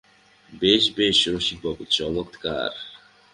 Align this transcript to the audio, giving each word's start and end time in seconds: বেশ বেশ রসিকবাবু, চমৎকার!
বেশ 0.53 0.83
বেশ 0.97 1.19
রসিকবাবু, 1.27 1.83
চমৎকার! 1.91 2.71